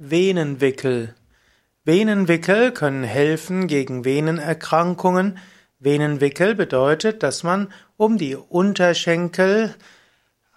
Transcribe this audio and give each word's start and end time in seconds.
Venenwickel. 0.00 1.16
Venenwickel 1.84 2.70
können 2.70 3.02
helfen 3.02 3.66
gegen 3.66 4.04
Venenerkrankungen. 4.04 5.38
Venenwickel 5.80 6.54
bedeutet, 6.54 7.24
dass 7.24 7.42
man 7.42 7.72
um 7.96 8.16
die 8.16 8.36
Unterschenkel 8.36 9.74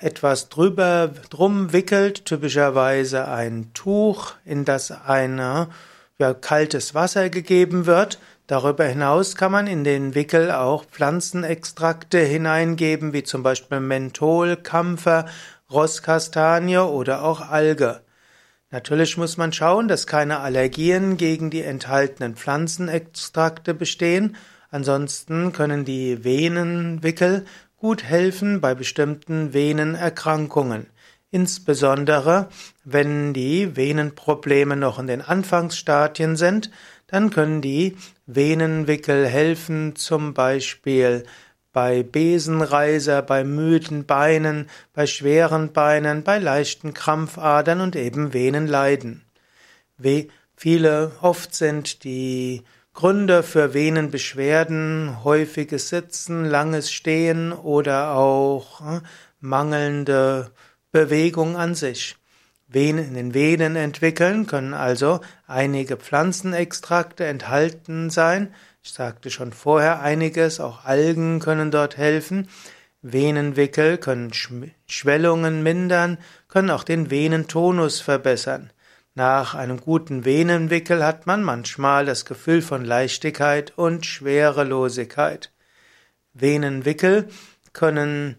etwas 0.00 0.50
drüber 0.50 1.14
drum 1.30 1.72
wickelt, 1.72 2.26
typischerweise 2.26 3.26
ein 3.26 3.70
Tuch, 3.72 4.34
in 4.44 4.66
das 4.66 4.90
ein 4.90 5.38
ja, 5.38 6.34
kaltes 6.34 6.94
Wasser 6.94 7.30
gegeben 7.30 7.86
wird. 7.86 8.18
Darüber 8.46 8.84
hinaus 8.84 9.34
kann 9.34 9.52
man 9.52 9.66
in 9.66 9.82
den 9.82 10.14
Wickel 10.14 10.50
auch 10.50 10.84
Pflanzenextrakte 10.84 12.18
hineingeben, 12.18 13.14
wie 13.14 13.22
zum 13.22 13.42
Beispiel 13.42 13.80
Menthol, 13.80 14.56
Kampfer, 14.56 15.24
Rosskastanie 15.70 16.76
oder 16.76 17.24
auch 17.24 17.40
Alge. 17.40 18.01
Natürlich 18.72 19.18
muss 19.18 19.36
man 19.36 19.52
schauen, 19.52 19.86
dass 19.86 20.06
keine 20.06 20.40
Allergien 20.40 21.18
gegen 21.18 21.50
die 21.50 21.60
enthaltenen 21.60 22.36
Pflanzenextrakte 22.36 23.74
bestehen. 23.74 24.34
Ansonsten 24.70 25.52
können 25.52 25.84
die 25.84 26.24
Venenwickel 26.24 27.44
gut 27.76 28.02
helfen 28.02 28.62
bei 28.62 28.74
bestimmten 28.74 29.52
Venenerkrankungen. 29.52 30.86
Insbesondere 31.30 32.48
wenn 32.82 33.34
die 33.34 33.76
Venenprobleme 33.76 34.76
noch 34.76 34.98
in 34.98 35.06
den 35.06 35.20
Anfangsstadien 35.20 36.36
sind, 36.36 36.70
dann 37.08 37.28
können 37.28 37.60
die 37.60 37.96
Venenwickel 38.24 39.26
helfen, 39.26 39.96
zum 39.96 40.32
Beispiel 40.32 41.24
bei 41.72 42.02
Besenreiser, 42.02 43.22
bei 43.22 43.44
müden 43.44 44.04
Beinen, 44.06 44.68
bei 44.92 45.06
schweren 45.06 45.72
Beinen, 45.72 46.22
bei 46.22 46.38
leichten 46.38 46.94
Krampfadern 46.94 47.80
und 47.80 47.96
eben 47.96 48.32
Venenleiden. 48.32 49.24
We 49.96 50.28
viele, 50.56 51.12
oft 51.20 51.54
sind 51.54 52.04
die 52.04 52.62
Gründe 52.94 53.42
für 53.42 53.72
Venenbeschwerden 53.72 55.24
häufiges 55.24 55.88
Sitzen, 55.88 56.44
langes 56.44 56.92
Stehen 56.92 57.52
oder 57.52 58.14
auch 58.14 58.80
äh, 58.82 59.00
mangelnde 59.40 60.50
Bewegung 60.90 61.56
an 61.56 61.74
sich. 61.74 62.16
Venen 62.72 63.08
in 63.08 63.14
den 63.14 63.34
Venen 63.34 63.76
entwickeln 63.76 64.46
können 64.46 64.74
also 64.74 65.20
einige 65.46 65.96
Pflanzenextrakte 65.96 67.24
enthalten 67.24 68.10
sein, 68.10 68.54
ich 68.84 68.90
sagte 68.92 69.30
schon 69.30 69.52
vorher 69.52 70.00
einiges, 70.00 70.58
auch 70.58 70.84
Algen 70.84 71.38
können 71.38 71.70
dort 71.70 71.96
helfen. 71.96 72.48
Venenwickel 73.00 73.96
können 73.96 74.32
Schwellungen 74.32 75.62
mindern, 75.62 76.18
können 76.48 76.70
auch 76.70 76.82
den 76.82 77.08
Venentonus 77.08 78.00
verbessern. 78.00 78.72
Nach 79.14 79.54
einem 79.54 79.80
guten 79.80 80.24
Venenwickel 80.24 81.04
hat 81.04 81.26
man 81.26 81.44
manchmal 81.44 82.06
das 82.06 82.24
Gefühl 82.24 82.60
von 82.60 82.84
Leichtigkeit 82.84 83.72
und 83.76 84.04
Schwerelosigkeit. 84.04 85.52
Venenwickel 86.32 87.28
können 87.72 88.36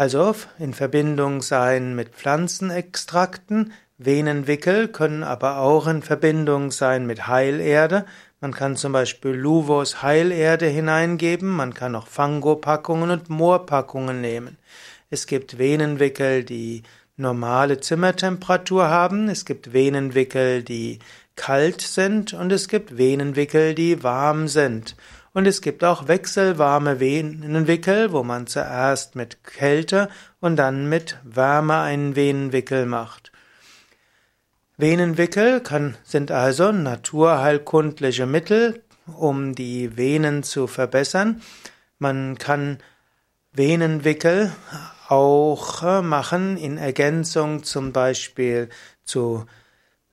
also 0.00 0.34
in 0.58 0.72
Verbindung 0.72 1.42
sein 1.42 1.94
mit 1.94 2.14
Pflanzenextrakten, 2.14 3.74
Venenwickel 3.98 4.88
können 4.88 5.22
aber 5.22 5.58
auch 5.58 5.86
in 5.86 6.00
Verbindung 6.00 6.70
sein 6.70 7.06
mit 7.06 7.26
Heilerde. 7.26 8.06
Man 8.40 8.54
kann 8.54 8.76
zum 8.76 8.92
Beispiel 8.92 9.32
Luvos 9.32 10.00
Heilerde 10.00 10.64
hineingeben, 10.68 11.50
man 11.50 11.74
kann 11.74 11.94
auch 11.94 12.06
Fangopackungen 12.06 13.10
und 13.10 13.28
Moorpackungen 13.28 14.22
nehmen. 14.22 14.56
Es 15.10 15.26
gibt 15.26 15.58
Venenwickel, 15.58 16.44
die 16.44 16.82
normale 17.18 17.80
Zimmertemperatur 17.80 18.88
haben, 18.88 19.28
es 19.28 19.44
gibt 19.44 19.74
Venenwickel, 19.74 20.62
die 20.62 21.00
kalt 21.36 21.82
sind 21.82 22.32
und 22.32 22.50
es 22.52 22.68
gibt 22.68 22.96
Venenwickel, 22.96 23.74
die 23.74 24.02
warm 24.02 24.48
sind. 24.48 24.96
Und 25.32 25.46
es 25.46 25.60
gibt 25.60 25.84
auch 25.84 26.08
wechselwarme 26.08 26.98
Venenwickel, 26.98 28.12
wo 28.12 28.24
man 28.24 28.46
zuerst 28.46 29.14
mit 29.14 29.44
Kälte 29.44 30.08
und 30.40 30.56
dann 30.56 30.88
mit 30.88 31.18
Wärme 31.22 31.78
einen 31.78 32.16
Venenwickel 32.16 32.84
macht. 32.86 33.30
Venenwickel 34.76 35.60
kann, 35.60 35.96
sind 36.02 36.32
also 36.32 36.72
naturheilkundliche 36.72 38.26
Mittel, 38.26 38.82
um 39.06 39.54
die 39.54 39.96
Venen 39.96 40.42
zu 40.42 40.66
verbessern. 40.66 41.42
Man 41.98 42.38
kann 42.38 42.78
Venenwickel 43.52 44.52
auch 45.08 45.82
äh, 45.82 46.02
machen 46.02 46.56
in 46.56 46.78
Ergänzung 46.78 47.62
zum 47.62 47.92
Beispiel 47.92 48.68
zu 49.04 49.44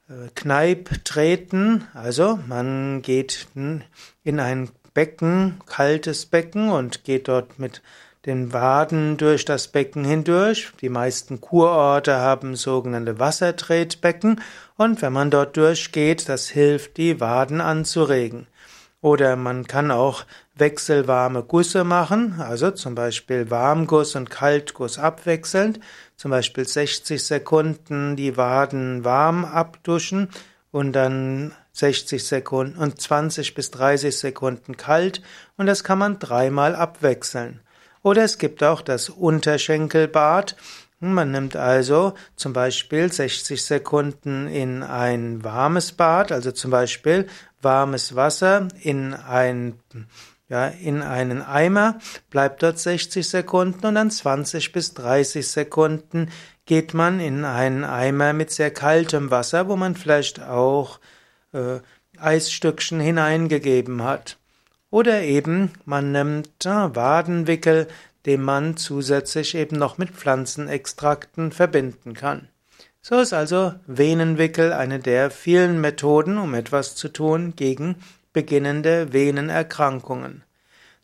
äh, 0.09 0.29
Kneiptreten. 0.35 1.87
Also 1.93 2.39
man 2.47 3.01
geht 3.03 3.47
in 3.55 4.39
ein 4.39 4.69
Becken, 4.97 5.61
kaltes 5.67 6.25
Becken 6.25 6.71
und 6.71 7.03
geht 7.03 7.27
dort 7.27 7.59
mit 7.59 7.83
den 8.25 8.51
Waden 8.51 9.17
durch 9.17 9.45
das 9.45 9.67
Becken 9.67 10.03
hindurch. 10.03 10.71
Die 10.81 10.89
meisten 10.89 11.39
Kurorte 11.39 12.15
haben 12.15 12.55
sogenannte 12.55 13.19
Wassertretbecken 13.19 14.41
und 14.75 15.03
wenn 15.03 15.13
man 15.13 15.29
dort 15.29 15.55
durchgeht, 15.55 16.27
das 16.27 16.49
hilft, 16.49 16.97
die 16.97 17.19
Waden 17.19 17.61
anzuregen. 17.61 18.47
Oder 18.99 19.35
man 19.35 19.67
kann 19.67 19.91
auch 19.91 20.25
wechselwarme 20.55 21.43
Gusse 21.43 21.83
machen, 21.83 22.41
also 22.41 22.71
zum 22.71 22.95
Beispiel 22.95 23.51
Warmguss 23.51 24.15
und 24.15 24.31
Kaltguss 24.31 24.97
abwechselnd, 24.97 25.79
zum 26.15 26.31
Beispiel 26.31 26.67
60 26.67 27.23
Sekunden 27.23 28.15
die 28.15 28.35
Waden 28.35 29.05
warm 29.05 29.45
abduschen 29.45 30.29
und 30.71 30.93
dann 30.93 31.53
60 31.77 32.23
Sekunden 32.25 32.77
und 32.77 32.99
20 32.99 33.53
bis 33.53 33.71
30 33.71 34.17
Sekunden 34.17 34.77
kalt 34.77 35.21
und 35.57 35.67
das 35.67 35.83
kann 35.83 35.99
man 35.99 36.19
dreimal 36.19 36.75
abwechseln. 36.75 37.61
Oder 38.01 38.23
es 38.23 38.37
gibt 38.37 38.63
auch 38.63 38.81
das 38.81 39.09
Unterschenkelbad. 39.09 40.55
Man 40.99 41.31
nimmt 41.31 41.55
also 41.55 42.13
zum 42.35 42.53
Beispiel 42.53 43.11
60 43.11 43.63
Sekunden 43.63 44.47
in 44.47 44.81
ein 44.81 45.43
warmes 45.43 45.91
Bad, 45.91 46.31
also 46.31 46.51
zum 46.51 46.71
Beispiel 46.71 47.27
warmes 47.61 48.15
Wasser 48.15 48.69
in 48.81 49.13
ein 49.13 49.79
ja, 50.49 50.67
in 50.67 51.01
einen 51.01 51.41
Eimer, 51.41 51.99
bleibt 52.29 52.63
dort 52.63 52.79
60 52.79 53.27
Sekunden 53.27 53.85
und 53.85 53.95
dann 53.95 54.09
20 54.09 54.71
bis 54.71 54.93
30 54.93 55.45
Sekunden 55.45 56.29
geht 56.65 56.93
man 56.93 57.19
in 57.19 57.43
einen 57.43 57.83
Eimer 57.83 58.33
mit 58.33 58.51
sehr 58.51 58.71
kaltem 58.71 59.29
Wasser, 59.29 59.67
wo 59.67 59.75
man 59.75 59.95
vielleicht 59.95 60.41
auch 60.41 60.99
äh, 61.53 61.79
Eisstückchen 62.19 62.99
hineingegeben 62.99 64.03
hat. 64.03 64.37
Oder 64.89 65.21
eben 65.21 65.71
man 65.85 66.11
nimmt 66.11 66.65
äh, 66.65 66.95
Wadenwickel, 66.95 67.87
den 68.25 68.41
man 68.41 68.77
zusätzlich 68.77 69.55
eben 69.55 69.77
noch 69.77 69.97
mit 69.97 70.11
Pflanzenextrakten 70.11 71.51
verbinden 71.51 72.13
kann. 72.13 72.49
So 73.01 73.19
ist 73.19 73.33
also 73.33 73.73
Venenwickel 73.85 74.73
eine 74.73 74.99
der 74.99 75.31
vielen 75.31 75.79
Methoden, 75.79 76.37
um 76.37 76.53
etwas 76.53 76.95
zu 76.95 77.07
tun 77.07 77.53
gegen 77.55 77.95
beginnende 78.33 79.13
Venenerkrankungen. 79.13 80.43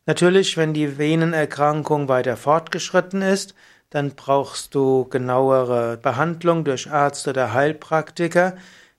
Natürlich, 0.06 0.58
wenn 0.58 0.74
die 0.74 0.98
Venenerkrankung 0.98 2.08
weiter 2.08 2.36
fortgeschritten 2.36 3.22
ist, 3.22 3.54
dann 3.88 4.10
brauchst 4.10 4.74
du 4.74 5.06
genauere 5.08 5.96
Behandlung 5.96 6.64
durch 6.64 6.90
Arzt 6.90 7.26
oder 7.26 7.54
Heilpraktiker, 7.54 8.56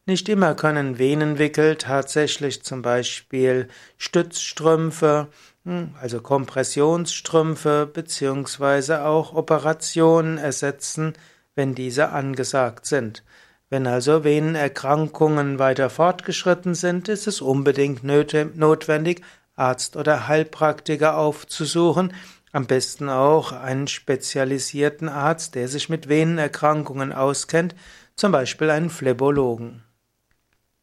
nicht 0.08 0.30
immer 0.30 0.54
können 0.56 1.00
Venenwickel 1.00 1.78
tatsächlich 1.78 2.64
zum 2.64 2.82
Beispiel 2.82 3.68
Stützstrümpfe, 3.98 5.28
hm, 5.64 5.96
also 6.00 6.22
Kompressionsstrümpfe 6.22 7.90
beziehungsweise 7.92 9.06
auch 9.06 9.34
Operationen 9.34 10.38
ersetzen, 10.38 11.14
wenn 11.56 11.74
diese 11.74 12.10
angesagt 12.10 12.86
sind. 12.86 13.24
Wenn 13.70 13.88
also 13.88 14.24
Venenerkrankungen 14.24 15.58
weiter 15.58 15.90
fortgeschritten 15.90 16.76
sind, 16.76 17.10
ist 17.10 17.28
es 17.28 17.42
unbedingt 17.42 18.04
notwendig, 18.04 19.22
Arzt 19.56 19.96
oder 19.96 20.28
Heilpraktiker 20.28 21.18
aufzusuchen, 21.18 22.14
am 22.52 22.68
besten 22.68 23.10
auch 23.10 23.52
einen 23.54 23.88
spezialisierten 23.88 25.10
Arzt, 25.10 25.56
der 25.56 25.68
sich 25.68 25.90
mit 25.90 26.10
Venenerkrankungen 26.10 27.12
auskennt, 27.12 27.76
zum 28.16 28.32
Beispiel 28.32 28.70
einen 28.70 28.90
Phlebologen. 28.90 29.85